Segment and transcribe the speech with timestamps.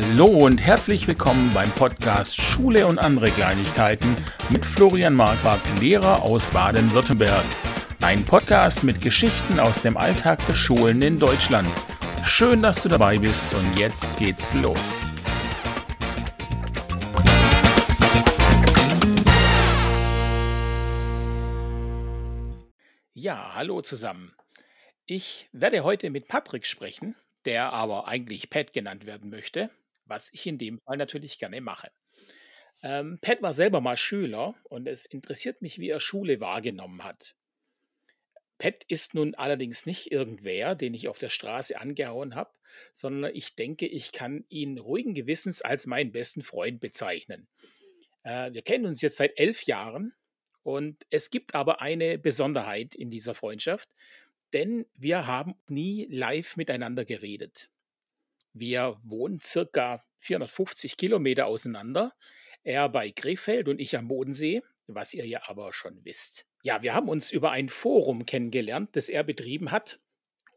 [0.00, 4.14] Hallo und herzlich willkommen beim Podcast Schule und andere Kleinigkeiten
[4.48, 7.44] mit Florian Marquardt, Lehrer aus Baden-Württemberg.
[8.00, 11.68] Ein Podcast mit Geschichten aus dem Alltag der Schulen in Deutschland.
[12.22, 15.04] Schön, dass du dabei bist und jetzt geht's los.
[23.14, 24.32] Ja, hallo zusammen.
[25.06, 29.70] Ich werde heute mit Patrick sprechen, der aber eigentlich Pat genannt werden möchte,
[30.08, 31.90] was ich in dem Fall natürlich gerne mache.
[32.82, 37.34] Ähm, Pat war selber mal Schüler und es interessiert mich, wie er Schule wahrgenommen hat.
[38.58, 42.50] Pat ist nun allerdings nicht irgendwer, den ich auf der Straße angehauen habe,
[42.92, 47.48] sondern ich denke, ich kann ihn ruhigen Gewissens als meinen besten Freund bezeichnen.
[48.24, 50.14] Äh, wir kennen uns jetzt seit elf Jahren
[50.62, 53.88] und es gibt aber eine Besonderheit in dieser Freundschaft,
[54.52, 57.70] denn wir haben nie live miteinander geredet.
[58.52, 62.14] Wir wohnen circa 450 Kilometer auseinander.
[62.62, 66.46] Er bei Krefeld und ich am Bodensee, was ihr ja aber schon wisst.
[66.62, 70.00] Ja, wir haben uns über ein Forum kennengelernt, das er betrieben hat.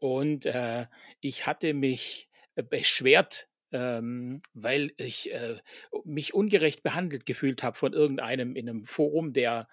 [0.00, 0.86] Und äh,
[1.20, 5.60] ich hatte mich äh, beschwert, ähm, weil ich äh,
[6.04, 9.68] mich ungerecht behandelt gefühlt habe von irgendeinem in einem Forum, der,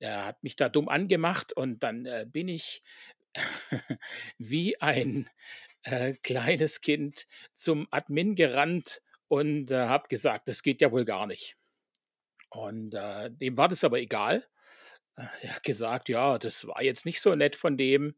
[0.00, 2.82] der hat mich da dumm angemacht und dann äh, bin ich
[4.38, 5.28] wie ein
[5.84, 11.26] äh, kleines Kind zum Admin gerannt und äh, habe gesagt, das geht ja wohl gar
[11.26, 11.56] nicht.
[12.50, 14.46] Und äh, dem war das aber egal.
[15.14, 18.14] Er hat gesagt, ja, das war jetzt nicht so nett von dem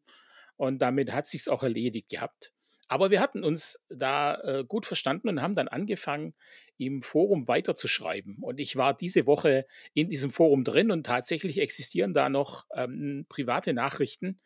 [0.56, 2.52] und damit hat sich's auch erledigt gehabt.
[2.88, 6.34] Aber wir hatten uns da äh, gut verstanden und haben dann angefangen,
[6.76, 8.38] im Forum weiterzuschreiben.
[8.40, 13.26] Und ich war diese Woche in diesem Forum drin und tatsächlich existieren da noch ähm,
[13.28, 14.40] private Nachrichten,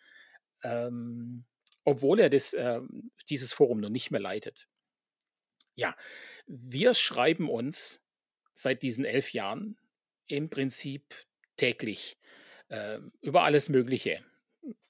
[0.62, 1.44] ähm,
[1.89, 2.81] obwohl er das, äh,
[3.31, 4.69] dieses Forum noch nicht mehr leitet.
[5.75, 5.97] Ja,
[6.47, 8.05] wir schreiben uns
[8.55, 9.79] seit diesen elf Jahren
[10.27, 11.14] im Prinzip
[11.57, 12.18] täglich
[12.68, 14.23] äh, über alles Mögliche,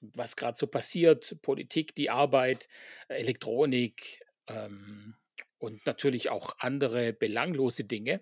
[0.01, 2.67] was gerade so passiert, Politik, die Arbeit,
[3.07, 5.15] Elektronik ähm,
[5.57, 8.21] und natürlich auch andere belanglose Dinge.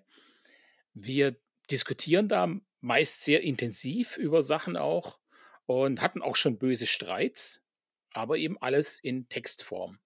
[0.94, 1.36] Wir
[1.70, 5.18] diskutieren da meist sehr intensiv über Sachen auch
[5.66, 7.64] und hatten auch schon böse Streits,
[8.18, 10.00] aber eben alles in Textform.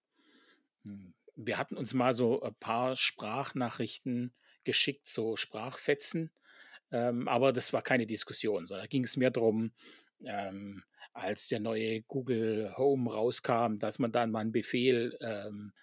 [0.83, 6.31] Hm, wir hatten uns mal so ein paar Sprachnachrichten geschickt, so Sprachfetzen,
[6.91, 9.73] ähm, aber das war keine Diskussion, sondern da ging es mehr darum,
[10.23, 15.73] ähm, als der neue Google Home rauskam, dass man dann mal einen Befehl ähm,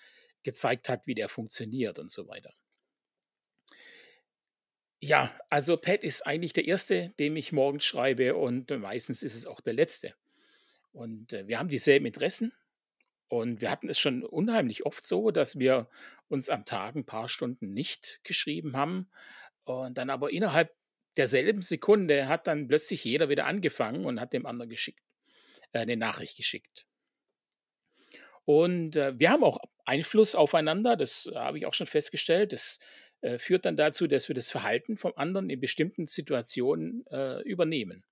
[0.42, 2.54] gezeigt hat, wie der funktioniert und so weiter.
[5.02, 9.46] Ja, also Pat ist eigentlich der Erste, dem ich morgens schreibe und meistens ist es
[9.46, 10.14] auch der Letzte.
[10.92, 12.52] Und äh, wir haben dieselben Interessen
[13.28, 15.88] und wir hatten es schon unheimlich oft so, dass wir
[16.28, 19.08] uns am Tag ein paar Stunden nicht geschrieben haben
[19.64, 20.74] und dann aber innerhalb
[21.16, 25.02] derselben Sekunde hat dann plötzlich jeder wieder angefangen und hat dem anderen geschickt,
[25.72, 26.86] äh, eine Nachricht geschickt.
[28.44, 32.52] Und äh, wir haben auch Einfluss aufeinander, das habe ich auch schon festgestellt.
[32.52, 32.80] Das
[33.20, 38.04] äh, führt dann dazu, dass wir das Verhalten vom anderen in bestimmten Situationen äh, übernehmen.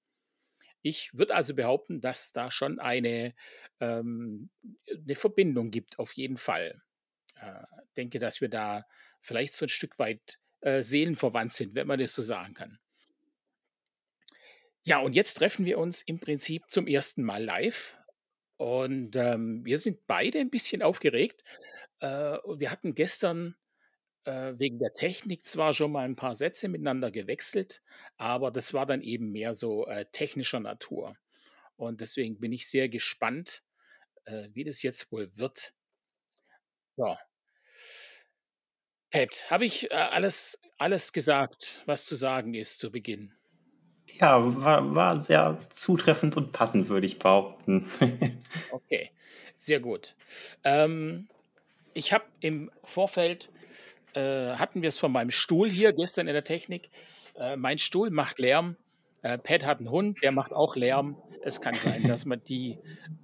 [0.82, 3.34] Ich würde also behaupten, dass da schon eine,
[3.80, 4.50] ähm,
[4.88, 6.80] eine Verbindung gibt, auf jeden Fall.
[7.40, 7.62] Äh,
[7.96, 8.86] denke, dass wir da
[9.20, 12.78] vielleicht so ein Stück weit äh, seelenverwandt sind, wenn man das so sagen kann.
[14.84, 17.98] Ja, und jetzt treffen wir uns im Prinzip zum ersten Mal live.
[18.56, 21.44] Und ähm, wir sind beide ein bisschen aufgeregt.
[22.00, 23.56] Äh, wir hatten gestern
[24.58, 27.82] wegen der Technik zwar schon mal ein paar Sätze miteinander gewechselt,
[28.16, 31.16] aber das war dann eben mehr so äh, technischer Natur.
[31.76, 33.62] Und deswegen bin ich sehr gespannt,
[34.24, 35.72] äh, wie das jetzt wohl wird.
[36.96, 37.18] Ja.
[39.10, 43.32] Pat, habe ich äh, alles, alles gesagt, was zu sagen ist zu Beginn?
[44.20, 47.88] Ja, war, war sehr zutreffend und passend, würde ich behaupten.
[48.72, 49.10] okay,
[49.56, 50.16] sehr gut.
[50.64, 51.28] Ähm,
[51.94, 53.50] ich habe im Vorfeld
[54.14, 56.90] äh, hatten wir es von meinem Stuhl hier gestern in der Technik.
[57.38, 58.76] Äh, mein Stuhl macht Lärm.
[59.22, 61.16] Äh, Pat hat einen Hund, der macht auch Lärm.
[61.42, 62.78] Es kann sein, dass man die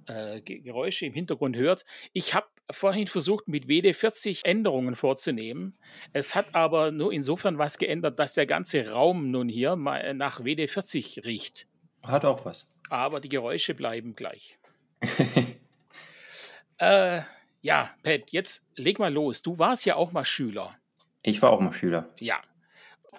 [0.07, 1.85] äh, Geräusche im Hintergrund hört.
[2.13, 5.77] Ich habe vorhin versucht, mit WD40 Änderungen vorzunehmen.
[6.13, 11.25] Es hat aber nur insofern was geändert, dass der ganze Raum nun hier nach WD40
[11.25, 11.67] riecht.
[12.01, 12.65] Hat auch was.
[12.89, 14.57] Aber die Geräusche bleiben gleich.
[16.77, 17.21] äh,
[17.65, 19.41] ja, Pat, jetzt leg mal los.
[19.41, 20.75] Du warst ja auch mal Schüler.
[21.23, 22.07] Ich war auch mal Schüler.
[22.19, 22.39] Ja.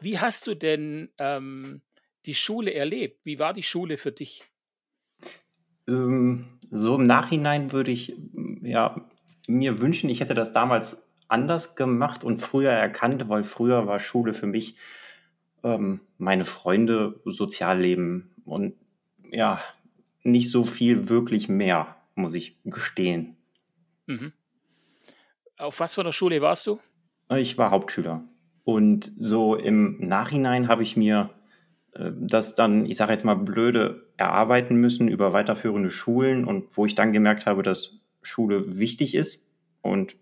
[0.01, 1.81] Wie hast du denn ähm,
[2.27, 3.19] die Schule erlebt?
[3.25, 4.45] Wie war die Schule für dich?
[5.89, 8.15] Ähm, so im Nachhinein würde ich
[8.63, 9.05] ja,
[9.49, 14.33] mir wünschen, ich hätte das damals anders gemacht und früher erkannt, weil früher war Schule
[14.33, 14.77] für mich
[15.65, 18.75] ähm, meine Freunde, Sozialleben und
[19.29, 19.61] ja,
[20.23, 23.36] nicht so viel wirklich mehr, muss ich gestehen.
[24.07, 24.33] Mhm.
[25.59, 26.81] Auf was für einer Schule warst du?
[27.31, 28.25] Ich war Hauptschüler.
[28.65, 31.31] Und so im Nachhinein habe ich mir
[31.93, 36.87] äh, das dann, ich sage jetzt mal blöde, erarbeiten müssen über weiterführende Schulen und wo
[36.87, 39.47] ich dann gemerkt habe, dass Schule wichtig ist
[39.83, 40.17] und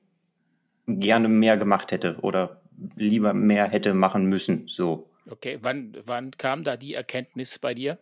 [0.86, 2.62] gerne mehr gemacht hätte oder
[2.96, 4.68] lieber mehr hätte machen müssen.
[4.68, 5.10] So.
[5.30, 7.98] Okay, wann, wann kam da die Erkenntnis bei dir?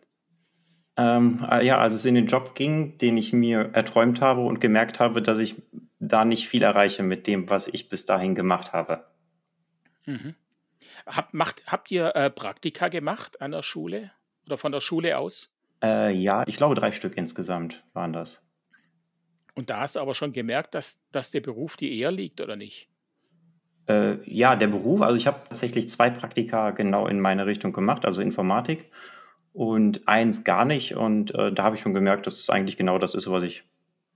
[0.95, 4.61] Ähm, äh, ja, als es in den Job ging, den ich mir erträumt habe und
[4.61, 5.55] gemerkt habe, dass ich
[5.99, 9.05] da nicht viel erreiche mit dem, was ich bis dahin gemacht habe.
[10.05, 10.35] Mhm.
[11.05, 14.11] Hab, macht, habt ihr äh, Praktika gemacht an der Schule
[14.45, 15.53] oder von der Schule aus?
[15.81, 18.43] Äh, ja, ich glaube drei Stück insgesamt waren das.
[19.55, 22.55] Und da hast du aber schon gemerkt, dass, dass der Beruf dir eher liegt, oder
[22.55, 22.89] nicht?
[23.87, 28.05] Äh, ja, der Beruf, also ich habe tatsächlich zwei Praktika genau in meine Richtung gemacht,
[28.05, 28.89] also Informatik
[29.53, 30.95] und eins gar nicht.
[30.95, 33.63] Und äh, da habe ich schon gemerkt, dass es eigentlich genau das ist, was ich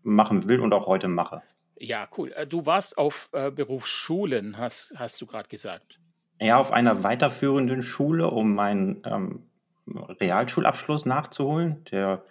[0.04, 1.42] machen will und auch heute mache.
[1.80, 2.32] Ja, cool.
[2.34, 6.00] Äh, du warst auf äh, Berufsschulen, hast, hast du gerade gesagt.
[6.42, 9.44] Ja, auf einer weiterführenden Schule, um meinen ähm,
[9.88, 11.84] Realschulabschluss nachzuholen.
[11.92, 12.24] Der,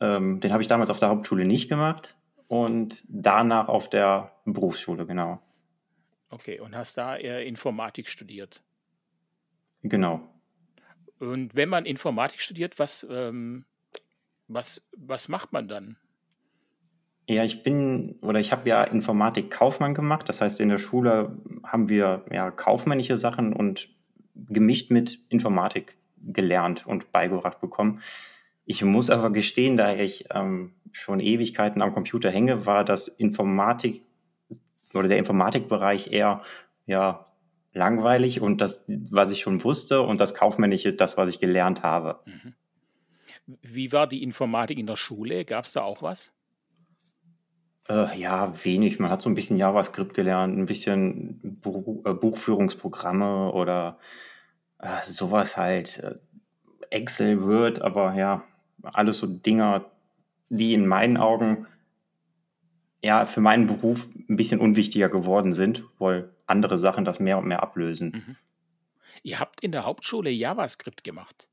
[0.00, 2.16] ähm, den habe ich damals auf der Hauptschule nicht gemacht
[2.48, 5.40] und danach auf der Berufsschule, genau.
[6.30, 8.62] Okay, und hast da eher Informatik studiert.
[9.82, 10.31] Genau.
[11.22, 13.64] Und wenn man Informatik studiert, was, ähm,
[14.48, 15.96] was, was macht man dann?
[17.28, 20.28] Ja, ich bin oder ich habe ja Informatik-Kaufmann gemacht.
[20.28, 23.88] Das heißt, in der Schule haben wir ja kaufmännische Sachen und
[24.34, 28.02] gemischt mit Informatik gelernt und beigebracht bekommen.
[28.64, 34.02] Ich muss aber gestehen, da ich ähm, schon Ewigkeiten am Computer hänge, war das Informatik
[34.92, 36.42] oder der Informatikbereich eher
[36.86, 37.31] ja
[37.72, 42.20] langweilig und das, was ich schon wusste und das Kaufmännische, das, was ich gelernt habe.
[42.26, 42.54] Mhm.
[43.62, 45.44] Wie war die Informatik in der Schule?
[45.44, 46.32] Gab es da auch was?
[47.88, 49.00] Äh, ja, wenig.
[49.00, 53.98] Man hat so ein bisschen JavaScript gelernt, ein bisschen Buch, äh, Buchführungsprogramme oder
[54.78, 55.98] äh, sowas halt.
[55.98, 56.14] Äh,
[56.90, 58.44] Excel, Word, aber ja,
[58.82, 59.86] alles so Dinger,
[60.50, 61.66] die in meinen Augen
[63.02, 67.46] ja für meinen Beruf ein bisschen unwichtiger geworden sind, weil andere Sachen das mehr und
[67.46, 68.12] mehr ablösen.
[68.26, 68.36] Mhm.
[69.22, 71.48] Ihr habt in der Hauptschule JavaScript gemacht.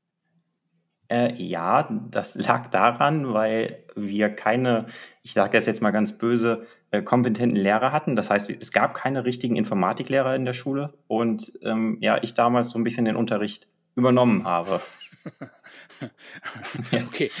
[1.08, 4.86] Äh, ja, das lag daran, weil wir keine,
[5.22, 8.14] ich sage das jetzt mal ganz böse, äh, kompetenten Lehrer hatten.
[8.14, 12.70] Das heißt, es gab keine richtigen Informatiklehrer in der Schule und ähm, ja, ich damals
[12.70, 13.66] so ein bisschen den Unterricht
[13.96, 14.80] übernommen habe.
[16.92, 17.30] okay.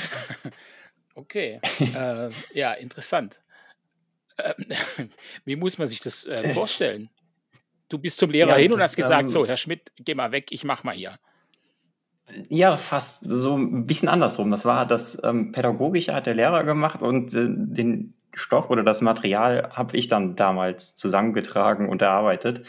[1.14, 1.60] Okay.
[1.80, 3.40] äh, ja, interessant.
[4.44, 4.54] Äh,
[5.44, 7.08] wie muss man sich das äh, vorstellen?
[7.88, 10.30] Du bist zum Lehrer ja, hin und hast gesagt, ähm, so, Herr Schmidt, geh mal
[10.32, 11.18] weg, ich mach mal hier.
[12.48, 14.50] Ja, fast so ein bisschen andersrum.
[14.52, 19.00] Das war das ähm, Pädagogische hat der Lehrer gemacht und äh, den Stoff oder das
[19.00, 22.64] Material habe ich dann damals zusammengetragen und erarbeitet.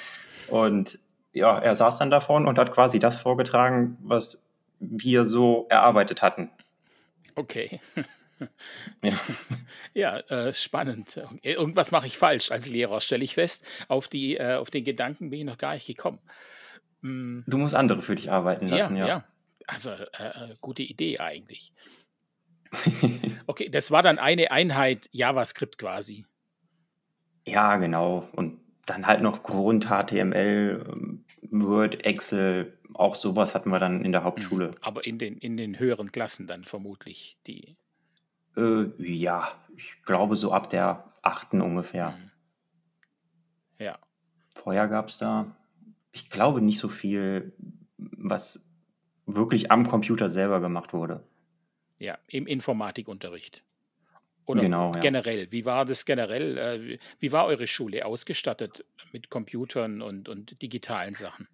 [0.48, 0.98] Und
[1.34, 4.44] ja, er saß dann davon und hat quasi das vorgetragen, was
[4.80, 6.50] wir so erarbeitet hatten.
[7.36, 7.80] Okay.
[9.04, 9.20] Ja,
[9.94, 11.20] ja äh, spannend.
[11.42, 13.66] Irgendwas mache ich falsch als Lehrer, stelle ich fest.
[13.88, 16.20] Auf, die, äh, auf den Gedanken bin ich noch gar nicht gekommen.
[17.02, 17.42] Mm.
[17.48, 19.08] Du musst andere für dich arbeiten lassen, ja.
[19.08, 19.26] ja.
[19.68, 21.74] Also, äh, äh, gute Idee eigentlich.
[23.48, 26.26] Okay, das war dann eine Einheit JavaScript quasi.
[27.46, 28.30] Ja, genau.
[28.32, 30.86] Und dann halt noch Grund HTML,
[31.50, 34.70] Word, Excel, auch sowas hatten wir dann in der Hauptschule.
[34.70, 34.76] Mhm.
[34.82, 37.76] Aber in den, in den höheren Klassen dann vermutlich die.
[38.58, 42.12] Äh, ja, ich glaube so ab der achten ungefähr.
[42.12, 42.32] Mhm.
[43.80, 44.00] Ja.
[44.54, 45.56] Vorher gab es da,
[46.12, 47.54] ich glaube, nicht so viel,
[47.98, 48.64] was
[49.26, 51.24] wirklich am Computer selber gemacht wurde.
[52.00, 53.64] Ja, im Informatikunterricht.
[54.46, 55.46] Oder genau, generell.
[55.46, 55.52] Ja.
[55.52, 56.58] Wie war das generell?
[56.58, 61.48] Äh, wie war eure Schule ausgestattet mit Computern und, und digitalen Sachen?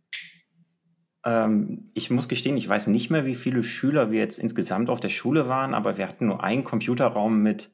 [1.25, 4.99] Ähm, ich muss gestehen, ich weiß nicht mehr, wie viele Schüler wir jetzt insgesamt auf
[4.99, 7.71] der Schule waren, aber wir hatten nur einen Computerraum mit,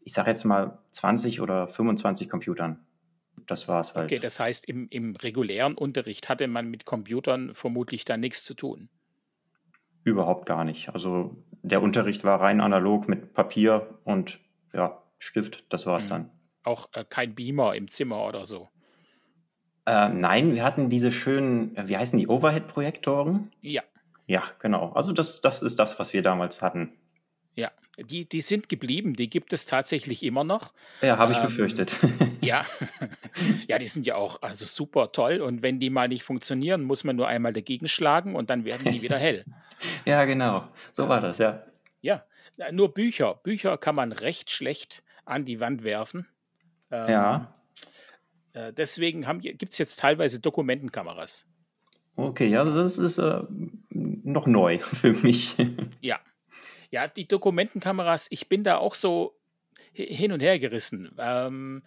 [0.00, 2.84] ich sage jetzt mal 20 oder 25 Computern.
[3.46, 4.06] Das war es halt.
[4.06, 8.54] Okay, das heißt, im, im regulären Unterricht hatte man mit Computern vermutlich da nichts zu
[8.54, 8.88] tun.
[10.04, 10.90] Überhaupt gar nicht.
[10.90, 14.40] Also der Unterricht war rein analog mit Papier und
[14.72, 16.08] ja, Stift, das war es mhm.
[16.08, 16.30] dann.
[16.62, 18.68] Auch äh, kein Beamer im Zimmer oder so.
[19.88, 23.50] Äh, nein, wir hatten diese schönen, äh, wie heißen die, Overhead-Projektoren?
[23.62, 23.82] Ja.
[24.26, 24.92] Ja, genau.
[24.92, 26.92] Also das, das ist das, was wir damals hatten.
[27.54, 30.74] Ja, die, die sind geblieben, die gibt es tatsächlich immer noch.
[31.00, 31.96] Ja, habe ich ähm, befürchtet.
[32.40, 32.64] Ja,
[33.66, 37.02] ja, die sind ja auch also super toll und wenn die mal nicht funktionieren, muss
[37.02, 39.44] man nur einmal dagegen schlagen und dann werden die wieder hell.
[40.04, 40.68] ja, genau.
[40.92, 41.64] So war das, ja.
[42.00, 42.24] Ja,
[42.70, 43.34] nur Bücher.
[43.42, 46.26] Bücher kann man recht schlecht an die Wand werfen.
[46.90, 47.57] Ähm, ja.
[48.58, 51.48] Äh, deswegen gibt es jetzt teilweise Dokumentenkameras.
[52.16, 53.42] Okay, ja, das ist äh,
[53.90, 55.54] noch neu für mich.
[56.00, 56.18] Ja,
[56.90, 59.36] ja, die Dokumentenkameras, ich bin da auch so
[59.92, 61.14] hin und her gerissen.
[61.18, 61.82] Ähm,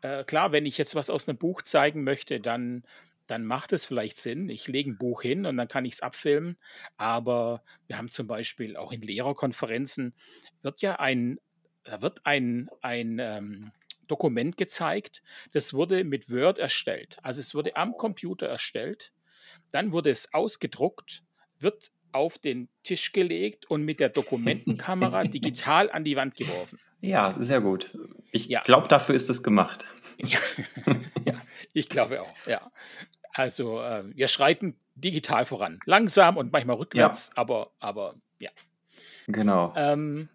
[0.00, 2.82] äh, klar, wenn ich jetzt was aus einem Buch zeigen möchte, dann,
[3.26, 4.48] dann macht es vielleicht Sinn.
[4.48, 6.56] Ich lege ein Buch hin und dann kann ich es abfilmen.
[6.96, 10.14] Aber wir haben zum Beispiel auch in Lehrerkonferenzen
[10.62, 11.38] wird ja ein,
[11.84, 13.72] da wird ein, ein ähm,
[14.08, 15.22] Dokument gezeigt,
[15.52, 17.18] das wurde mit Word erstellt.
[17.22, 19.12] Also es wurde am Computer erstellt,
[19.70, 21.22] dann wurde es ausgedruckt,
[21.58, 26.78] wird auf den Tisch gelegt und mit der Dokumentenkamera digital an die Wand geworfen.
[27.00, 27.96] Ja, sehr gut.
[28.32, 28.62] Ich ja.
[28.62, 29.84] glaube, dafür ist es gemacht.
[30.20, 30.40] Ja,
[31.24, 31.40] ja
[31.72, 32.72] ich glaube auch, ja.
[33.32, 35.78] Also äh, wir schreiten digital voran.
[35.84, 37.40] Langsam und manchmal rückwärts, ja.
[37.40, 38.50] aber, aber ja.
[39.28, 39.72] Genau.
[39.76, 40.28] Ähm,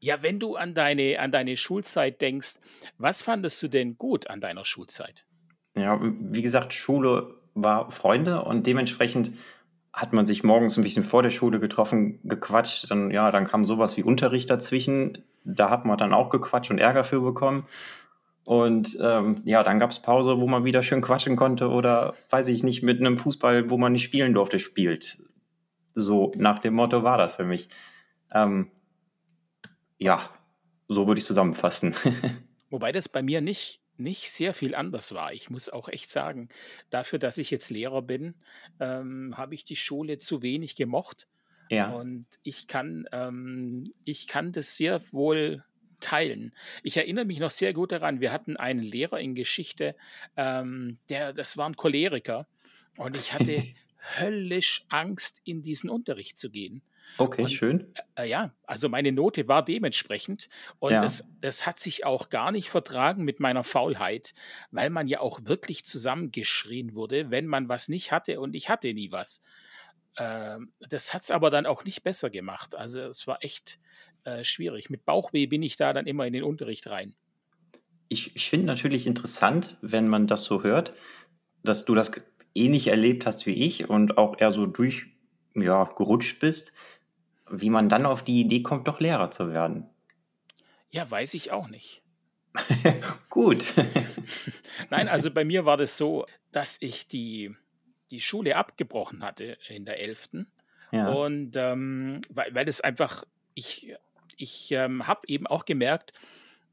[0.00, 2.58] ja, wenn du an deine, an deine Schulzeit denkst,
[2.98, 5.26] was fandest du denn gut an deiner Schulzeit?
[5.76, 9.34] Ja, wie gesagt, Schule war Freunde und dementsprechend
[9.92, 13.64] hat man sich morgens ein bisschen vor der Schule getroffen, gequatscht, dann, ja, dann kam
[13.64, 15.18] sowas wie Unterricht dazwischen.
[15.44, 17.66] Da hat man dann auch gequatscht und Ärger für bekommen.
[18.44, 22.48] Und ähm, ja, dann gab es Pause, wo man wieder schön quatschen konnte oder, weiß
[22.48, 25.18] ich nicht, mit einem Fußball, wo man nicht spielen durfte, spielt.
[25.94, 27.68] So nach dem Motto war das für mich.
[28.32, 28.70] Ähm,
[30.00, 30.28] ja,
[30.88, 31.94] so würde ich zusammenfassen.
[32.70, 35.32] Wobei das bei mir nicht nicht sehr viel anders war.
[35.32, 36.48] Ich muss auch echt sagen,
[36.88, 38.34] dafür, dass ich jetzt Lehrer bin,
[38.80, 41.28] ähm, habe ich die Schule zu wenig gemocht.
[41.68, 41.90] Ja.
[41.90, 45.64] Und ich kann, ähm, ich kann das sehr wohl
[46.00, 46.54] teilen.
[46.82, 49.94] Ich erinnere mich noch sehr gut daran, wir hatten einen Lehrer in Geschichte,
[50.36, 52.46] ähm, der, das war ein Choleriker.
[52.96, 53.62] Und ich hatte
[54.18, 56.82] höllisch Angst, in diesen Unterricht zu gehen.
[57.18, 57.92] Okay, und, schön.
[58.14, 60.48] Äh, ja, also meine Note war dementsprechend.
[60.78, 61.00] Und ja.
[61.00, 64.32] das, das hat sich auch gar nicht vertragen mit meiner Faulheit,
[64.70, 68.92] weil man ja auch wirklich zusammengeschrien wurde, wenn man was nicht hatte und ich hatte
[68.94, 69.40] nie was.
[70.16, 72.74] Ähm, das hat es aber dann auch nicht besser gemacht.
[72.74, 73.78] Also es war echt
[74.24, 74.90] äh, schwierig.
[74.90, 77.14] Mit Bauchweh bin ich da dann immer in den Unterricht rein.
[78.08, 80.94] Ich, ich finde natürlich interessant, wenn man das so hört,
[81.62, 82.10] dass du das
[82.54, 85.06] ähnlich erlebt hast wie ich und auch eher so durch
[85.54, 86.72] ja, gerutscht bist
[87.50, 89.88] wie man dann auf die Idee kommt, doch Lehrer zu werden.
[90.90, 92.02] Ja, weiß ich auch nicht.
[93.30, 93.64] Gut.
[94.90, 97.54] Nein, also bei mir war das so, dass ich die,
[98.10, 100.30] die Schule abgebrochen hatte in der 11.
[100.92, 101.10] Ja.
[101.10, 103.94] Und ähm, weil, weil es einfach, ich,
[104.36, 106.12] ich ähm, habe eben auch gemerkt,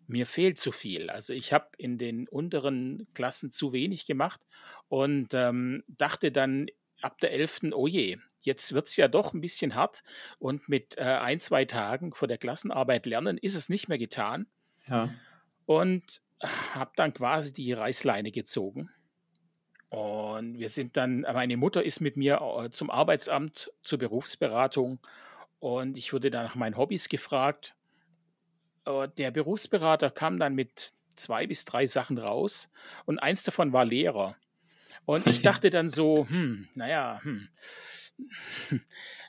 [0.07, 1.09] mir fehlt zu viel.
[1.09, 4.47] Also ich habe in den unteren Klassen zu wenig gemacht
[4.87, 6.67] und ähm, dachte dann
[7.01, 7.73] ab der 11.
[7.73, 8.17] oh je,
[8.47, 10.01] jetzt wird es ja doch ein bisschen hart
[10.39, 14.47] und mit äh, ein, zwei Tagen vor der Klassenarbeit lernen ist es nicht mehr getan.
[14.87, 15.13] Ja.
[15.65, 16.21] Und
[16.73, 18.89] habe dann quasi die Reißleine gezogen.
[19.89, 24.99] Und wir sind dann, meine Mutter ist mit mir äh, zum Arbeitsamt zur Berufsberatung
[25.59, 27.75] und ich wurde dann nach meinen Hobbys gefragt.
[29.17, 32.71] Der Berufsberater kam dann mit zwei bis drei Sachen raus
[33.05, 34.37] und eins davon war Lehrer.
[35.05, 37.49] Und ich dachte dann so, hm, naja, hm,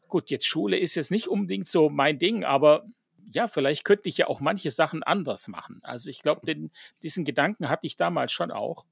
[0.09, 2.87] gut, jetzt Schule ist jetzt nicht unbedingt so mein Ding, aber
[3.31, 5.81] ja, vielleicht könnte ich ja auch manche Sachen anders machen.
[5.83, 6.71] Also ich glaube,
[7.03, 8.87] diesen Gedanken hatte ich damals schon auch.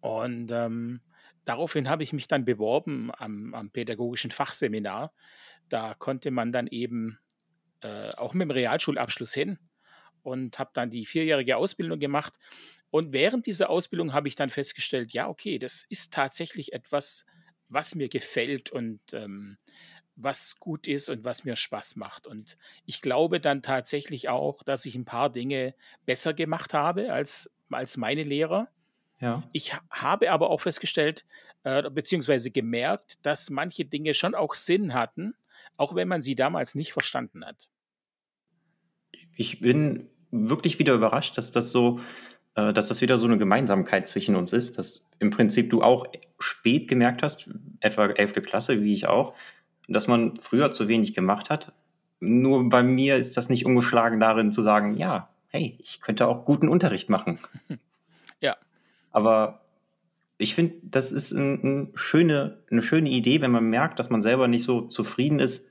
[0.00, 1.00] Und ähm,
[1.44, 5.12] daraufhin habe ich mich dann beworben am, am, pädagogischen Fachseminar.
[5.68, 7.18] Da konnte man dann eben
[7.80, 9.58] äh, auch mit dem Realschulabschluss hin
[10.22, 12.38] und habe dann die vierjährige Ausbildung gemacht.
[12.90, 17.26] Und während dieser Ausbildung habe ich dann festgestellt, ja, okay, das ist tatsächlich etwas,
[17.68, 19.56] was mir gefällt und ähm,
[20.16, 22.26] was gut ist und was mir Spaß macht.
[22.26, 22.56] Und
[22.86, 25.74] ich glaube dann tatsächlich auch, dass ich ein paar Dinge
[26.06, 28.68] besser gemacht habe als, als meine Lehrer.
[29.20, 29.42] Ja.
[29.52, 31.24] Ich habe aber auch festgestellt,
[31.64, 35.34] äh, beziehungsweise gemerkt, dass manche Dinge schon auch Sinn hatten,
[35.76, 37.68] auch wenn man sie damals nicht verstanden hat.
[39.36, 42.00] Ich bin wirklich wieder überrascht, dass das so
[42.56, 46.06] dass das wieder so eine Gemeinsamkeit zwischen uns ist, dass im Prinzip du auch
[46.38, 48.32] spät gemerkt hast, etwa 11.
[48.42, 49.34] Klasse, wie ich auch,
[49.88, 51.72] dass man früher zu wenig gemacht hat.
[52.18, 56.44] Nur bei mir ist das nicht umgeschlagen darin zu sagen, ja, hey, ich könnte auch
[56.44, 57.38] guten Unterricht machen.
[58.38, 58.54] Ja.
[59.12, 59.62] Aber
[60.36, 64.20] ich finde, das ist ein, ein schöne, eine schöne Idee, wenn man merkt, dass man
[64.20, 65.70] selber nicht so zufrieden ist,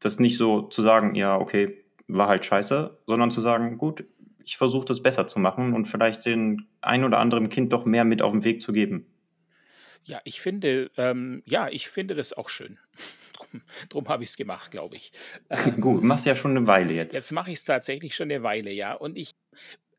[0.00, 4.04] das nicht so zu sagen, ja, okay, war halt scheiße, sondern zu sagen, gut,
[4.48, 8.06] ich versuche das besser zu machen und vielleicht den ein oder anderen Kind doch mehr
[8.06, 9.06] mit auf den Weg zu geben.
[10.04, 12.78] Ja, ich finde, ähm, ja, ich finde das auch schön.
[13.34, 15.12] drum drum habe ich es gemacht, glaube ich.
[15.80, 17.12] Gut, machst ja schon eine Weile jetzt.
[17.12, 18.94] Jetzt mache ich es tatsächlich schon eine Weile, ja.
[18.94, 19.32] Und ich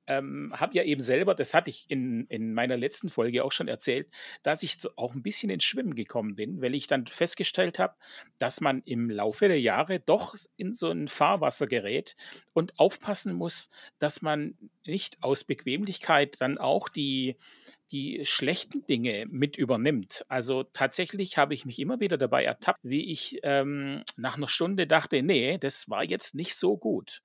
[0.10, 3.68] ähm, habe ja eben selber, das hatte ich in, in meiner letzten Folge auch schon
[3.68, 4.10] erzählt,
[4.42, 7.96] dass ich so auch ein bisschen ins Schwimmen gekommen bin, weil ich dann festgestellt habe,
[8.40, 12.16] dass man im Laufe der Jahre doch in so ein Fahrwasser gerät
[12.54, 17.38] und aufpassen muss, dass man nicht aus Bequemlichkeit dann auch die,
[17.92, 20.26] die schlechten Dinge mit übernimmt.
[20.28, 24.88] Also tatsächlich habe ich mich immer wieder dabei ertappt, wie ich ähm, nach einer Stunde
[24.88, 27.22] dachte, nee, das war jetzt nicht so gut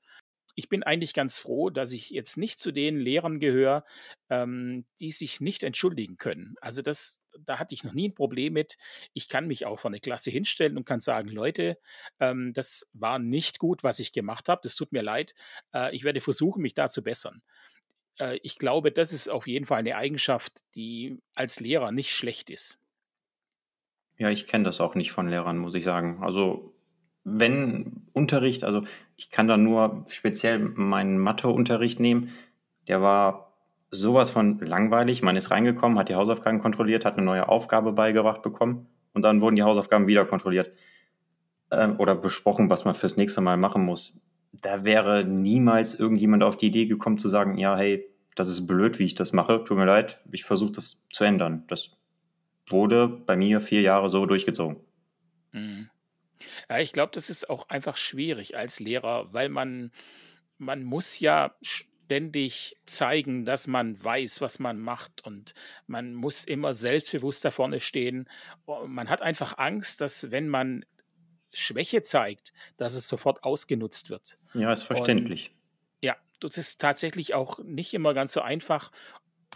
[0.55, 3.85] ich bin eigentlich ganz froh, dass ich jetzt nicht zu den Lehrern gehöre,
[4.31, 6.55] ähm, die sich nicht entschuldigen können.
[6.61, 8.77] Also das, da hatte ich noch nie ein Problem mit.
[9.13, 11.79] Ich kann mich auch vor eine Klasse hinstellen und kann sagen, Leute,
[12.21, 14.61] ähm, das war nicht gut, was ich gemacht habe.
[14.63, 15.35] Das tut mir leid.
[15.73, 17.43] Äh, ich werde versuchen, mich da zu bessern.
[18.19, 22.51] Äh, ich glaube, das ist auf jeden Fall eine Eigenschaft, die als Lehrer nicht schlecht
[22.51, 22.79] ist.
[24.17, 26.23] Ja, ich kenne das auch nicht von Lehrern, muss ich sagen.
[26.23, 26.73] Also
[27.25, 28.85] wenn Unterricht, also
[29.17, 32.31] ich kann da nur speziell meinen Matheunterricht nehmen,
[32.89, 33.55] der war
[33.91, 35.23] sowas von langweilig.
[35.23, 39.41] Man ist reingekommen, hat die Hausaufgaben kontrolliert, hat eine neue Aufgabe beigebracht bekommen und dann
[39.41, 40.73] wurden die Hausaufgaben wieder kontrolliert
[41.71, 44.21] äh, oder besprochen, was man fürs nächste Mal machen muss.
[44.53, 48.05] Da wäre niemals irgendjemand auf die Idee gekommen zu sagen, ja, hey,
[48.35, 51.65] das ist blöd, wie ich das mache, tut mir leid, ich versuche das zu ändern.
[51.69, 51.97] Das
[52.69, 54.77] wurde bei mir vier Jahre so durchgezogen.
[55.53, 55.89] Mhm.
[56.69, 59.93] Ja, ich glaube, das ist auch einfach schwierig als Lehrer, weil man,
[60.59, 65.55] man muss ja ständig zeigen, dass man weiß, was man macht und
[65.87, 68.29] man muss immer selbstbewusst da vorne stehen.
[68.67, 70.85] Oh, man hat einfach Angst, dass wenn man
[71.53, 74.39] Schwäche zeigt, dass es sofort ausgenutzt wird.
[74.55, 75.51] Ja, ist verständlich.
[75.51, 78.91] Und, ja, das ist tatsächlich auch nicht immer ganz so einfach.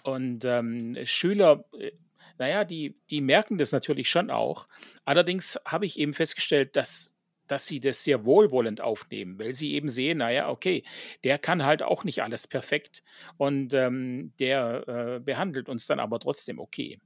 [0.04, 1.92] Und ähm, Schüler äh,
[2.38, 4.68] naja, die, die merken das natürlich schon auch.
[5.04, 9.88] Allerdings habe ich eben festgestellt, dass, dass sie das sehr wohlwollend aufnehmen, weil sie eben
[9.88, 10.84] sehen, naja, okay,
[11.24, 13.02] der kann halt auch nicht alles perfekt
[13.36, 16.98] und ähm, der äh, behandelt uns dann aber trotzdem okay.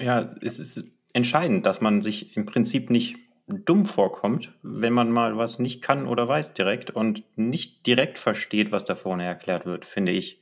[0.00, 5.36] Ja, es ist entscheidend, dass man sich im Prinzip nicht dumm vorkommt, wenn man mal
[5.36, 9.84] was nicht kann oder weiß direkt und nicht direkt versteht, was da vorne erklärt wird,
[9.84, 10.40] finde ich.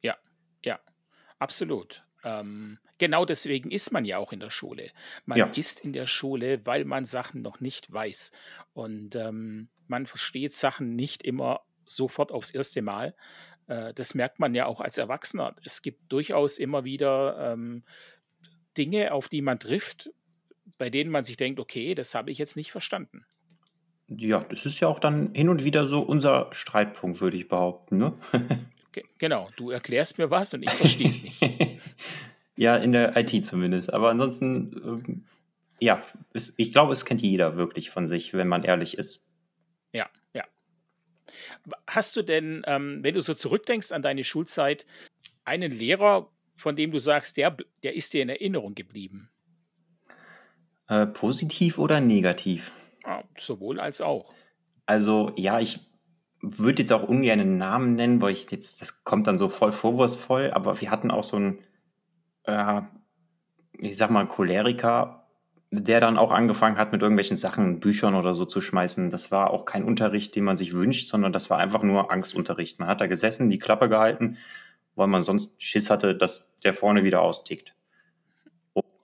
[0.00, 0.16] Ja,
[0.64, 0.80] ja,
[1.38, 2.04] absolut.
[2.24, 4.90] Ähm, genau deswegen ist man ja auch in der Schule.
[5.24, 5.46] Man Ja.
[5.46, 8.32] ist in der Schule, weil man Sachen noch nicht weiß.
[8.72, 13.14] Und ähm, man versteht Sachen nicht immer sofort aufs erste Mal.
[13.66, 15.54] Äh, das merkt man ja auch als Erwachsener.
[15.64, 17.84] Es gibt durchaus immer wieder ähm,
[18.78, 20.10] Dinge, auf die man trifft,
[20.78, 23.26] bei denen man sich denkt, okay, das habe ich jetzt nicht verstanden.
[24.08, 27.98] Ja, das ist ja auch dann hin und wieder so unser Streitpunkt, würde ich behaupten,
[27.98, 28.12] ne?
[29.18, 31.42] genau, du erklärst mir was und ich verstehe es nicht.
[32.56, 33.92] ja, in der IT zumindest.
[33.92, 35.24] Aber ansonsten, ähm,
[35.80, 36.02] ja,
[36.32, 39.28] es, ich glaube, es kennt jeder wirklich von sich, wenn man ehrlich ist.
[39.92, 40.44] Ja, ja.
[41.86, 44.86] Hast du denn, ähm, wenn du so zurückdenkst an deine Schulzeit,
[45.44, 49.30] einen Lehrer, von dem du sagst, der, der ist dir in Erinnerung geblieben?
[50.88, 52.72] Äh, positiv oder negativ?
[53.04, 54.32] Ja, sowohl als auch.
[54.86, 55.80] Also, ja, ich
[56.42, 59.72] würde jetzt auch ungern einen Namen nennen, weil ich jetzt, das kommt dann so voll
[59.72, 61.58] vorwurfsvoll, aber wir hatten auch so einen,
[62.44, 62.82] äh,
[63.78, 65.28] ich sag mal, Choleriker,
[65.70, 69.08] der dann auch angefangen hat, mit irgendwelchen Sachen, Büchern oder so zu schmeißen.
[69.08, 72.78] Das war auch kein Unterricht, den man sich wünscht, sondern das war einfach nur Angstunterricht.
[72.78, 74.36] Man hat da gesessen, die Klappe gehalten,
[74.96, 77.74] weil man sonst Schiss hatte, dass der vorne wieder austickt.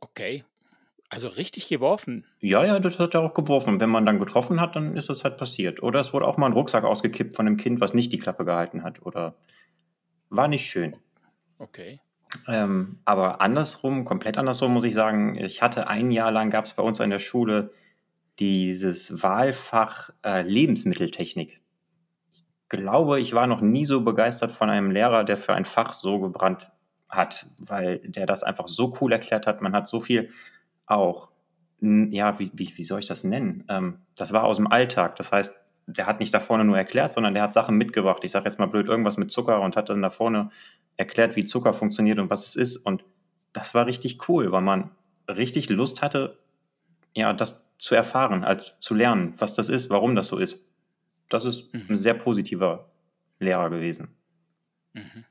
[0.00, 0.44] Okay,
[1.10, 2.26] also richtig geworfen?
[2.40, 3.80] Ja, ja, das hat er auch geworfen.
[3.80, 5.82] Wenn man dann getroffen hat, dann ist das halt passiert.
[5.82, 8.44] Oder es wurde auch mal ein Rucksack ausgekippt von einem Kind, was nicht die Klappe
[8.44, 9.04] gehalten hat.
[9.06, 9.34] Oder
[10.28, 10.96] war nicht schön.
[11.58, 12.00] Okay.
[12.46, 16.74] Ähm, aber andersrum, komplett andersrum muss ich sagen, ich hatte ein Jahr lang, gab es
[16.74, 17.72] bei uns an der Schule
[18.38, 21.62] dieses Wahlfach äh, Lebensmitteltechnik.
[22.30, 25.94] Ich glaube, ich war noch nie so begeistert von einem Lehrer, der für ein Fach
[25.94, 26.70] so gebrannt
[27.08, 29.62] hat, weil der das einfach so cool erklärt hat.
[29.62, 30.28] Man hat so viel
[30.90, 31.28] auch.
[31.80, 33.64] Ja, wie, wie, wie soll ich das nennen?
[33.68, 35.16] Ähm, das war aus dem Alltag.
[35.16, 38.22] Das heißt, der hat nicht da vorne nur erklärt, sondern der hat Sachen mitgebracht.
[38.24, 40.50] Ich sage jetzt mal blöd irgendwas mit Zucker und hat dann da vorne
[40.96, 42.76] erklärt, wie Zucker funktioniert und was es ist.
[42.76, 43.04] Und
[43.52, 44.90] das war richtig cool, weil man
[45.28, 46.38] richtig Lust hatte,
[47.14, 50.66] ja, das zu erfahren, als zu lernen, was das ist, warum das so ist.
[51.28, 51.86] Das ist mhm.
[51.90, 52.90] ein sehr positiver
[53.38, 54.08] Lehrer gewesen.
[54.92, 55.24] Mhm.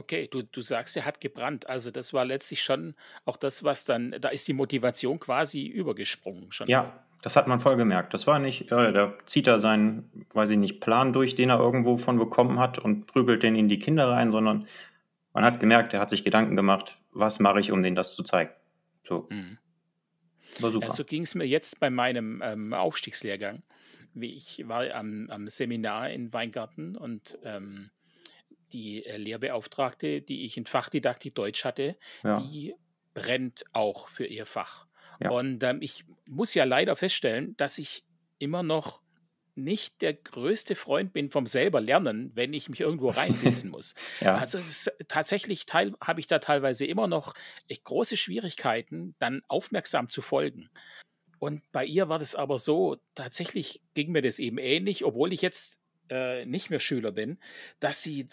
[0.00, 1.68] Okay, du, du sagst, er hat gebrannt.
[1.68, 2.94] Also das war letztlich schon
[3.26, 6.68] auch das, was dann, da ist die Motivation quasi übergesprungen schon.
[6.68, 8.14] Ja, Das hat man voll gemerkt.
[8.14, 11.58] Das war nicht, äh, da zieht er seinen, weiß ich nicht, Plan durch, den er
[11.58, 14.66] irgendwo von bekommen hat und prügelt den in die Kinder rein, sondern
[15.34, 18.22] man hat gemerkt, er hat sich Gedanken gemacht, was mache ich, um denen das zu
[18.22, 18.52] zeigen.
[19.06, 19.28] So.
[19.28, 19.58] Mhm.
[20.60, 20.86] War super.
[20.86, 23.62] Ja, so ging es mir jetzt bei meinem ähm, Aufstiegslehrgang.
[24.14, 27.90] Wie ich war am, am Seminar in Weingarten und ähm,
[28.72, 32.40] die äh, Lehrbeauftragte, die ich in Fachdidaktik Deutsch hatte, ja.
[32.40, 32.74] die
[33.14, 34.86] brennt auch für ihr Fach.
[35.20, 35.30] Ja.
[35.30, 38.04] Und ähm, ich muss ja leider feststellen, dass ich
[38.38, 39.02] immer noch
[39.54, 43.94] nicht der größte Freund bin vom selber lernen, wenn ich mich irgendwo reinsitzen muss.
[44.20, 44.36] ja.
[44.36, 47.34] Also ist, tatsächlich habe ich da teilweise immer noch
[47.84, 50.70] große Schwierigkeiten, dann aufmerksam zu folgen.
[51.38, 55.42] Und bei ihr war das aber so, tatsächlich ging mir das eben ähnlich, obwohl ich
[55.42, 55.80] jetzt
[56.10, 57.38] äh, nicht mehr Schüler bin,
[57.78, 58.28] dass sie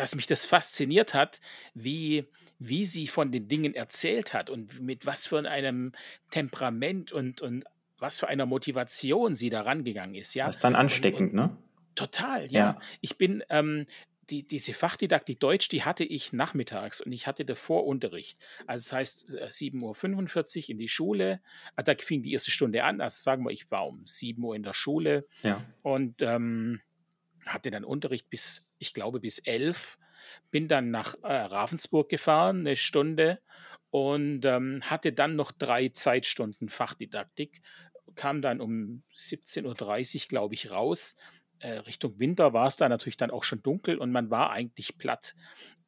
[0.00, 1.42] dass mich das fasziniert hat,
[1.74, 2.24] wie,
[2.58, 5.92] wie sie von den Dingen erzählt hat und mit was für einem
[6.30, 7.64] Temperament und, und
[7.98, 10.32] was für einer Motivation sie da rangegangen ist.
[10.32, 10.46] Ja?
[10.46, 11.56] Das ist dann ansteckend, und, und, ne?
[11.96, 12.60] Total, ja.
[12.60, 12.80] ja.
[13.02, 13.86] Ich bin, ähm,
[14.30, 18.42] die, diese Fachdidaktik Deutsch, die hatte ich nachmittags und ich hatte davor Unterricht.
[18.66, 21.42] Also das heißt 7.45 Uhr in die Schule,
[21.76, 24.56] ah, da fing die erste Stunde an, also sagen wir, ich war um 7 Uhr
[24.56, 25.60] in der Schule ja.
[25.82, 26.80] und ähm,
[27.44, 29.98] hatte dann Unterricht bis ich glaube, bis elf.
[30.50, 33.40] Bin dann nach äh, Ravensburg gefahren, eine Stunde,
[33.90, 37.60] und ähm, hatte dann noch drei Zeitstunden Fachdidaktik.
[38.14, 39.64] Kam dann um 17.30
[40.22, 41.16] Uhr, glaube ich, raus.
[41.58, 44.96] Äh, Richtung Winter war es da natürlich dann auch schon dunkel und man war eigentlich
[44.96, 45.34] platt.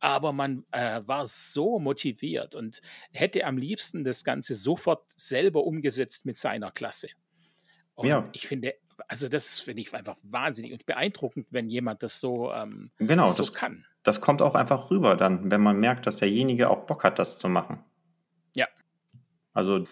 [0.01, 2.81] Aber man äh, war so motiviert und
[3.13, 7.09] hätte am liebsten das Ganze sofort selber umgesetzt mit seiner Klasse.
[7.95, 8.29] Und ja.
[8.33, 8.75] ich finde,
[9.09, 13.37] also das finde ich einfach wahnsinnig und beeindruckend, wenn jemand das so, ähm, genau, das
[13.37, 13.85] so das, kann.
[14.03, 17.39] Das kommt auch einfach rüber dann, wenn man merkt, dass derjenige auch Bock hat, das
[17.39, 17.79] zu machen.
[18.55, 18.67] Ja.
[19.53, 19.87] Also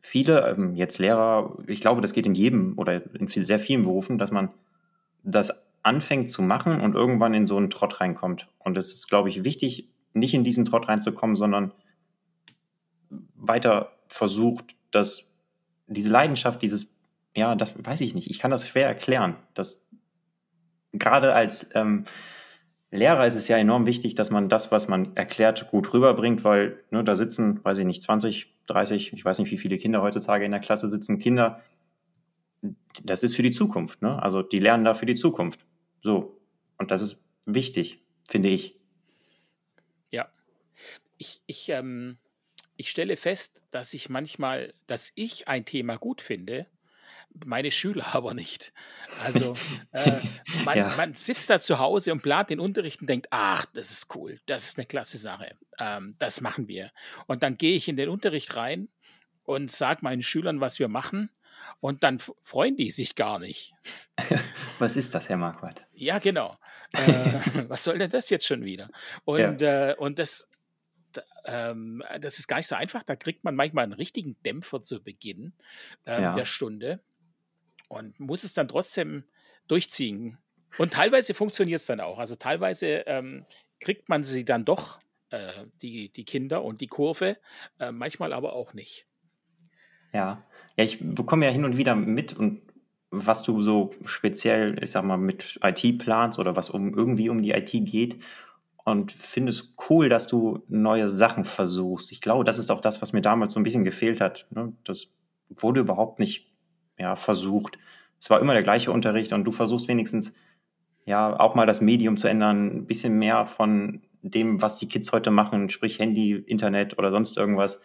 [0.00, 4.18] viele, ähm, jetzt Lehrer, ich glaube, das geht in jedem oder in sehr vielen Berufen,
[4.18, 4.50] dass man
[5.22, 8.48] das anfängt zu machen und irgendwann in so einen Trott reinkommt.
[8.58, 11.72] Und es ist, glaube ich, wichtig, nicht in diesen Trott reinzukommen, sondern
[13.34, 15.32] weiter versucht, dass
[15.86, 16.91] diese Leidenschaft, dieses
[17.34, 18.30] ja, das weiß ich nicht.
[18.30, 19.36] Ich kann das schwer erklären.
[19.54, 19.88] Das,
[20.92, 22.04] gerade als ähm,
[22.90, 26.84] Lehrer ist es ja enorm wichtig, dass man das, was man erklärt, gut rüberbringt, weil
[26.90, 30.44] ne, da sitzen, weiß ich nicht, 20, 30, ich weiß nicht, wie viele Kinder heutzutage
[30.44, 31.62] in der Klasse sitzen, Kinder.
[33.02, 34.02] Das ist für die Zukunft.
[34.02, 34.22] Ne?
[34.22, 35.64] Also die lernen da für die Zukunft.
[36.02, 36.38] So.
[36.76, 38.78] Und das ist wichtig, finde ich.
[40.10, 40.28] Ja.
[41.16, 42.18] Ich, ich, ähm,
[42.76, 46.66] ich stelle fest, dass ich manchmal, dass ich ein Thema gut finde
[47.44, 48.72] meine Schüler aber nicht.
[49.22, 49.54] Also
[49.92, 50.20] äh,
[50.64, 50.96] man, ja.
[50.96, 54.40] man, sitzt da zu Hause und plant den Unterricht und denkt, ach, das ist cool,
[54.46, 56.92] das ist eine klasse Sache, ähm, das machen wir.
[57.26, 58.88] Und dann gehe ich in den Unterricht rein
[59.44, 61.30] und sage meinen Schülern, was wir machen.
[61.80, 63.74] Und dann freuen die sich gar nicht.
[64.78, 65.84] Was ist das, Herr Marquardt?
[65.92, 66.56] Ja, genau.
[66.92, 68.88] Äh, was soll denn das jetzt schon wieder?
[69.24, 69.90] Und, ja.
[69.90, 70.48] äh, und das,
[71.44, 73.04] ähm, das ist gar nicht so einfach.
[73.04, 75.52] Da kriegt man manchmal einen richtigen Dämpfer zu Beginn
[76.04, 76.34] ähm, ja.
[76.34, 77.00] der Stunde
[77.92, 79.24] und muss es dann trotzdem
[79.68, 80.38] durchziehen.
[80.78, 82.18] Und teilweise funktioniert es dann auch.
[82.18, 83.44] Also teilweise ähm,
[83.80, 84.98] kriegt man sie dann doch,
[85.30, 87.36] äh, die, die Kinder und die Kurve,
[87.78, 89.06] äh, manchmal aber auch nicht.
[90.12, 90.44] Ja.
[90.76, 92.62] ja, ich bekomme ja hin und wieder mit und
[93.10, 97.42] was du so speziell, ich sag mal, mit IT planst oder was um irgendwie um
[97.42, 98.16] die IT geht
[98.84, 102.10] und finde es cool, dass du neue Sachen versuchst.
[102.10, 104.46] Ich glaube, das ist auch das, was mir damals so ein bisschen gefehlt hat.
[104.50, 104.72] Ne?
[104.84, 105.08] Das
[105.50, 106.51] wurde überhaupt nicht
[107.02, 107.78] ja, versucht.
[108.18, 110.32] Es war immer der gleiche Unterricht und du versuchst wenigstens
[111.04, 115.12] ja auch mal das Medium zu ändern, ein bisschen mehr von dem, was die Kids
[115.12, 117.80] heute machen, sprich Handy, Internet oder sonst irgendwas,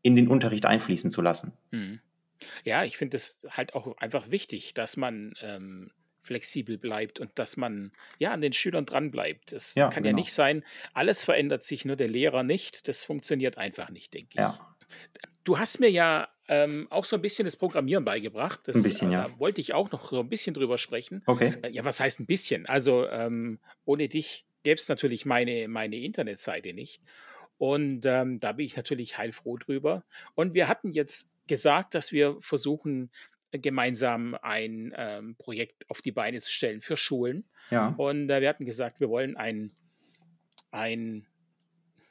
[0.00, 1.52] in den Unterricht einfließen zu lassen.
[1.70, 2.00] Mhm.
[2.64, 7.58] Ja, ich finde es halt auch einfach wichtig, dass man ähm, flexibel bleibt und dass
[7.58, 9.52] man ja an den Schülern dran bleibt.
[9.52, 10.16] Es ja, kann genau.
[10.16, 12.88] ja nicht sein, alles verändert sich, nur der Lehrer nicht.
[12.88, 14.36] Das funktioniert einfach nicht, denke ich.
[14.36, 14.74] Ja.
[15.44, 18.60] Du hast mir ja ähm, auch so ein bisschen das Programmieren beigebracht.
[18.64, 19.28] Das, ein bisschen, äh, ja.
[19.28, 21.22] Da wollte ich auch noch so ein bisschen drüber sprechen.
[21.26, 21.54] Okay.
[21.62, 22.66] Äh, ja, was heißt ein bisschen?
[22.66, 27.02] Also ähm, ohne dich gäbe es natürlich meine, meine Internetseite nicht.
[27.58, 30.04] Und ähm, da bin ich natürlich heilfroh drüber.
[30.34, 33.10] Und wir hatten jetzt gesagt, dass wir versuchen,
[33.52, 37.44] gemeinsam ein ähm, Projekt auf die Beine zu stellen für Schulen.
[37.70, 37.94] Ja.
[37.98, 39.72] Und äh, wir hatten gesagt, wir wollen ein,
[40.70, 41.26] ein,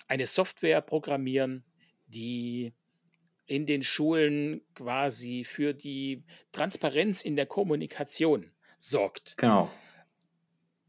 [0.08, 1.64] eine Software programmieren,
[2.08, 2.74] die
[3.52, 9.36] in den Schulen quasi für die Transparenz in der Kommunikation sorgt.
[9.36, 9.70] Genau.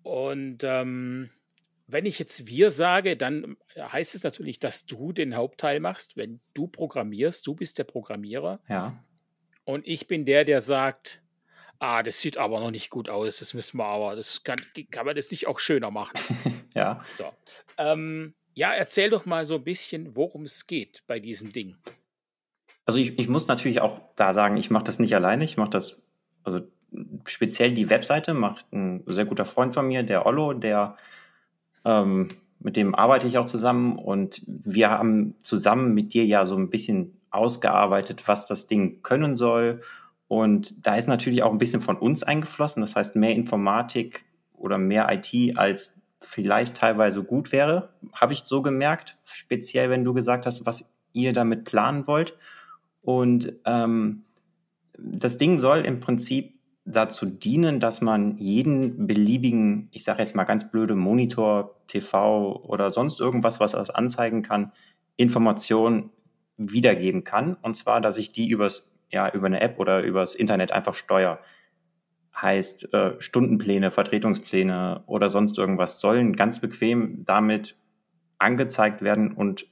[0.05, 1.31] Und ähm,
[1.89, 6.41] wenn ich jetzt wir sage, dann heißt es natürlich, dass du den Hauptteil machst, wenn
[6.55, 8.61] du programmierst, du bist der Programmierer.
[8.69, 9.03] Ja.
[9.65, 11.21] Und ich bin der, der sagt,
[11.81, 14.59] ah, das sieht aber noch nicht gut aus, das müssen wir aber, das kann,
[14.93, 16.19] kann man das nicht auch schöner machen.
[16.75, 17.05] Ja.
[17.19, 17.27] So.
[17.77, 21.77] Ähm, ja, erzähl doch mal so ein bisschen, worum es geht bei diesem Ding.
[22.85, 25.45] Also ich, ich muss natürlich auch da sagen, ich mache das nicht alleine.
[25.45, 26.03] Ich mache das,
[26.45, 26.61] also
[27.27, 30.97] speziell die Webseite macht ein sehr guter Freund von mir, der Ollo, der
[31.85, 36.57] ähm, mit dem arbeite ich auch zusammen und wir haben zusammen mit dir ja so
[36.57, 39.83] ein bisschen ausgearbeitet, was das Ding können soll.
[40.29, 44.79] Und da ist natürlich auch ein bisschen von uns eingeflossen, das heißt mehr Informatik oder
[44.79, 50.47] mehr IT als vielleicht teilweise gut wäre, habe ich so gemerkt, speziell wenn du gesagt
[50.47, 52.37] hast, was ihr damit planen wollt.
[53.03, 54.25] Und ähm,
[54.97, 60.45] das Ding soll im Prinzip dazu dienen, dass man jeden beliebigen, ich sage jetzt mal
[60.45, 64.73] ganz blöde, Monitor, TV oder sonst irgendwas, was das anzeigen kann,
[65.17, 66.11] Informationen
[66.57, 67.57] wiedergeben kann.
[67.63, 71.39] Und zwar, dass ich die übers, ja, über eine App oder übers Internet einfach steuere.
[72.35, 77.77] Heißt, äh, Stundenpläne, Vertretungspläne oder sonst irgendwas sollen ganz bequem damit
[78.39, 79.67] angezeigt werden und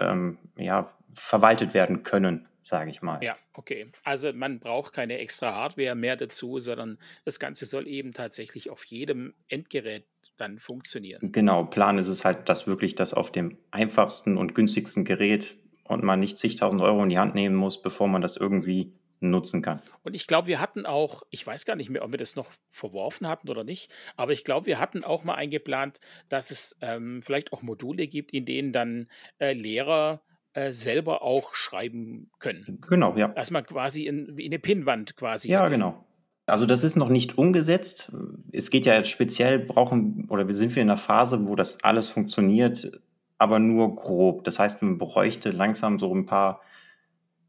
[0.00, 3.22] ähm, ja, verwaltet werden können sage ich mal.
[3.22, 3.90] Ja, okay.
[4.04, 8.84] Also man braucht keine extra Hardware mehr dazu, sondern das Ganze soll eben tatsächlich auf
[8.84, 11.32] jedem Endgerät dann funktionieren.
[11.32, 16.02] Genau, Plan ist es halt, dass wirklich das auf dem einfachsten und günstigsten Gerät und
[16.02, 19.80] man nicht zigtausend Euro in die Hand nehmen muss, bevor man das irgendwie nutzen kann.
[20.02, 22.50] Und ich glaube, wir hatten auch, ich weiß gar nicht mehr, ob wir das noch
[22.70, 27.22] verworfen hatten oder nicht, aber ich glaube, wir hatten auch mal eingeplant, dass es ähm,
[27.22, 30.22] vielleicht auch Module gibt, in denen dann äh, Lehrer
[30.54, 32.80] äh, selber auch schreiben können.
[32.88, 33.28] Genau, ja.
[33.28, 35.48] Dass man quasi in, wie eine Pinnwand quasi.
[35.50, 35.70] Ja, hat.
[35.70, 36.04] genau.
[36.46, 38.12] Also das ist noch nicht umgesetzt.
[38.50, 41.82] Es geht ja jetzt speziell brauchen oder wir sind wir in einer Phase, wo das
[41.82, 43.00] alles funktioniert,
[43.38, 44.44] aber nur grob.
[44.44, 46.60] Das heißt, man bräuchte langsam so ein paar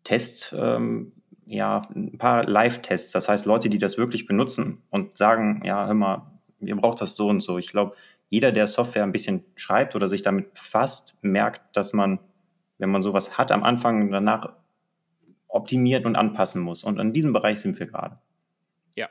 [0.04, 1.14] Tests, ähm,
[1.46, 3.12] ja, ein paar Live-Tests.
[3.12, 7.16] Das heißt, Leute, die das wirklich benutzen und sagen, ja, hör mal, ihr braucht das
[7.16, 7.58] so und so.
[7.58, 7.96] Ich glaube,
[8.30, 12.20] jeder, der Software ein bisschen schreibt oder sich damit befasst, merkt, dass man
[12.84, 14.58] wenn man sowas hat am Anfang und danach
[15.48, 16.84] optimiert und anpassen muss.
[16.84, 18.20] Und in diesem Bereich sind wir gerade.
[18.94, 19.08] Ja.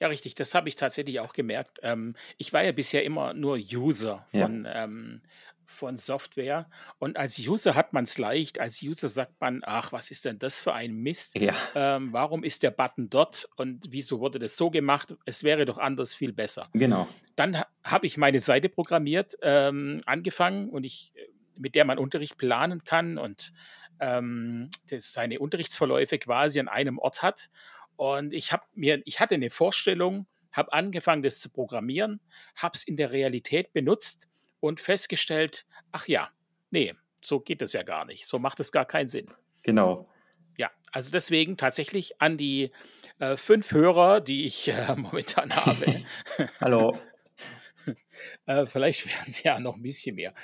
[0.00, 0.34] Ja, richtig.
[0.34, 1.80] Das habe ich tatsächlich auch gemerkt.
[1.82, 4.84] Ähm, ich war ja bisher immer nur User von, ja.
[4.84, 5.22] ähm,
[5.64, 6.68] von Software.
[6.98, 8.60] Und als User hat man es leicht.
[8.60, 11.38] Als User sagt man, ach, was ist denn das für ein Mist?
[11.38, 11.54] Ja.
[11.74, 15.16] Ähm, warum ist der Button dort und wieso wurde das so gemacht?
[15.24, 16.68] Es wäre doch anders viel besser.
[16.74, 17.08] Genau.
[17.34, 21.98] Dann ha habe ich meine Seite programmiert, ähm, angefangen und ich äh, mit der man
[21.98, 23.52] Unterricht planen kann und
[24.00, 27.50] ähm, seine Unterrichtsverläufe quasi an einem Ort hat.
[27.96, 32.20] Und ich habe mir, ich hatte eine Vorstellung, habe angefangen, das zu programmieren,
[32.56, 34.28] habe es in der Realität benutzt
[34.60, 36.30] und festgestellt, ach ja,
[36.70, 38.26] nee, so geht das ja gar nicht.
[38.26, 39.28] So macht es gar keinen Sinn.
[39.62, 40.08] Genau.
[40.56, 42.70] Ja, also deswegen tatsächlich an die
[43.18, 46.04] äh, fünf Hörer, die ich äh, momentan habe.
[46.60, 46.96] Hallo.
[48.46, 50.34] Äh, vielleicht wären es ja noch ein bisschen mehr.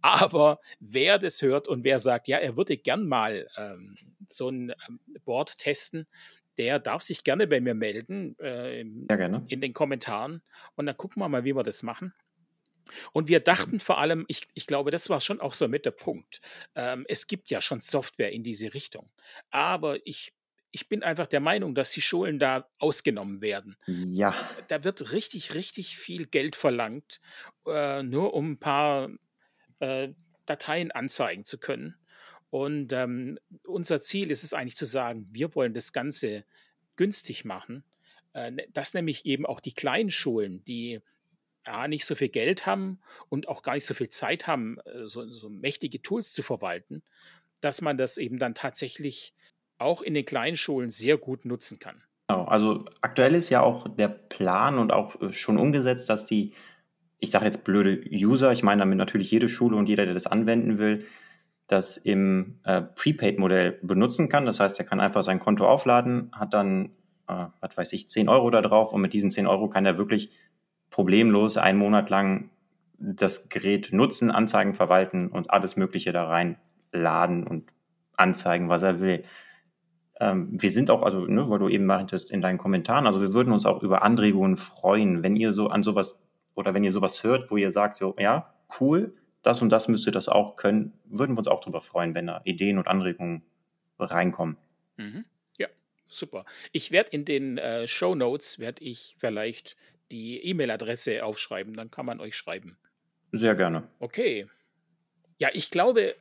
[0.00, 3.96] Aber wer das hört und wer sagt, ja, er würde gern mal ähm,
[4.28, 6.06] so ein ähm, Board testen,
[6.58, 9.44] der darf sich gerne bei mir melden äh, ja, gerne.
[9.48, 10.42] in den Kommentaren.
[10.74, 12.14] Und dann gucken wir mal, wie wir das machen.
[13.12, 15.92] Und wir dachten vor allem, ich, ich glaube, das war schon auch so mit der
[15.92, 16.40] Punkt.
[16.74, 19.10] Ähm, es gibt ja schon Software in diese Richtung.
[19.50, 20.32] Aber ich
[20.72, 23.76] ich bin einfach der Meinung, dass die Schulen da ausgenommen werden.
[23.86, 24.34] Ja.
[24.68, 27.20] Da wird richtig, richtig viel Geld verlangt,
[27.66, 29.10] äh, nur um ein paar
[29.80, 30.10] äh,
[30.46, 31.96] Dateien anzeigen zu können.
[32.50, 36.44] Und ähm, unser Ziel ist es eigentlich zu sagen, wir wollen das Ganze
[36.96, 37.84] günstig machen,
[38.34, 41.00] äh, ne, dass nämlich eben auch die kleinen Schulen, die
[41.66, 45.06] ja, nicht so viel Geld haben und auch gar nicht so viel Zeit haben, äh,
[45.06, 47.02] so, so mächtige Tools zu verwalten,
[47.60, 49.34] dass man das eben dann tatsächlich
[49.80, 52.02] auch in den kleinen Schulen sehr gut nutzen kann.
[52.28, 56.52] Genau, also aktuell ist ja auch der Plan und auch äh, schon umgesetzt, dass die,
[57.18, 60.26] ich sage jetzt blöde User, ich meine damit natürlich jede Schule und jeder, der das
[60.26, 61.06] anwenden will,
[61.66, 64.46] das im äh, Prepaid-Modell benutzen kann.
[64.46, 66.90] Das heißt, er kann einfach sein Konto aufladen, hat dann,
[67.28, 69.98] äh, was weiß ich, 10 Euro da drauf und mit diesen 10 Euro kann er
[69.98, 70.30] wirklich
[70.90, 72.50] problemlos einen Monat lang
[72.98, 77.72] das Gerät nutzen, Anzeigen verwalten und alles Mögliche da reinladen und
[78.16, 79.24] anzeigen, was er will.
[80.20, 83.32] Ähm, wir sind auch, also, ne, weil du eben meintest in deinen Kommentaren, also wir
[83.32, 87.24] würden uns auch über Anregungen freuen, wenn ihr so an sowas oder wenn ihr sowas
[87.24, 91.34] hört, wo ihr sagt, so, ja, cool, das und das müsste das auch können, würden
[91.34, 93.42] wir uns auch darüber freuen, wenn da Ideen und Anregungen
[93.98, 94.58] reinkommen.
[94.96, 95.24] Mhm.
[95.58, 95.68] Ja,
[96.06, 96.44] super.
[96.72, 99.76] Ich werde in den äh, Show Notes, werde ich vielleicht
[100.10, 102.76] die E-Mail-Adresse aufschreiben, dann kann man euch schreiben.
[103.32, 103.88] Sehr gerne.
[104.00, 104.48] Okay.
[105.38, 106.14] Ja, ich glaube,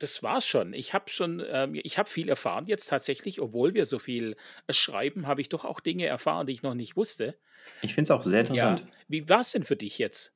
[0.00, 0.72] das war's schon.
[0.72, 4.36] Ich habe schon, ähm, ich habe viel erfahren jetzt tatsächlich, obwohl wir so viel
[4.66, 7.36] äh, schreiben, habe ich doch auch Dinge erfahren, die ich noch nicht wusste.
[7.82, 8.82] Ich finde es auch sehr Ja, interessant.
[9.08, 10.34] wie war's denn für dich jetzt?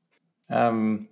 [0.49, 1.09] Ähm,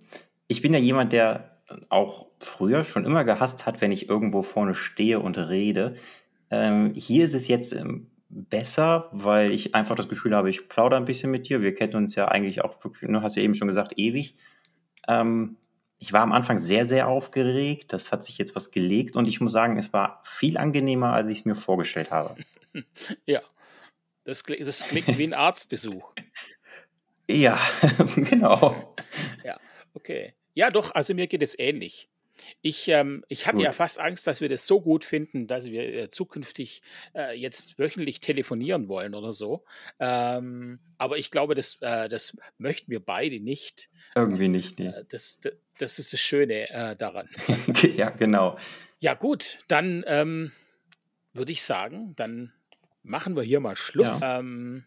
[0.47, 1.57] ich bin ja jemand, der
[1.89, 5.95] auch früher schon immer gehasst hat, wenn ich irgendwo vorne stehe und rede.
[6.51, 10.99] Ähm, hier ist es jetzt ähm, besser, weil ich einfach das Gefühl habe, ich plaudere
[10.99, 11.61] ein bisschen mit dir.
[11.61, 14.35] Wir kennen uns ja eigentlich auch wirklich, du hast ja eben schon gesagt, ewig.
[15.07, 15.57] Ähm,
[15.99, 17.93] ich war am Anfang sehr, sehr aufgeregt.
[17.93, 21.29] Das hat sich jetzt was gelegt und ich muss sagen, es war viel angenehmer, als
[21.29, 22.35] ich es mir vorgestellt habe.
[23.27, 23.41] Ja,
[24.23, 26.11] das, kli- das klingt wie ein Arztbesuch.
[27.29, 27.59] Ja,
[28.15, 28.95] genau.
[29.43, 29.59] Ja,
[29.93, 30.33] okay.
[30.55, 32.09] Ja, doch, also mir geht es ähnlich.
[32.63, 33.75] Ich, ähm, ich hatte ja Gut.
[33.75, 36.81] fast Angst, dass wir das so gut finden, dass wir äh, zukünftig
[37.15, 39.63] äh, jetzt wöchentlich telefonieren wollen oder so.
[39.99, 43.89] Ähm, aber ich glaube, das, äh, das möchten wir beide nicht.
[44.15, 44.87] Irgendwie nicht, nee.
[44.87, 47.29] Äh, das, das, das ist das Schöne äh, daran.
[47.95, 48.57] Ja, genau.
[48.99, 50.51] Ja, gut, dann ähm,
[51.33, 52.53] würde ich sagen, dann
[53.03, 54.21] machen wir hier mal Schluss.
[54.23, 54.85] Ähm,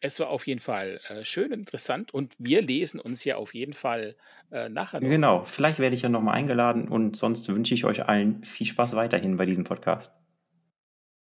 [0.00, 3.54] es war auf jeden Fall äh, schön und interessant und wir lesen uns ja auf
[3.54, 4.14] jeden Fall
[4.50, 5.08] äh, nachher noch.
[5.08, 5.44] Genau.
[5.44, 9.36] Vielleicht werde ich ja nochmal eingeladen und sonst wünsche ich euch allen viel Spaß weiterhin
[9.36, 10.14] bei diesem Podcast.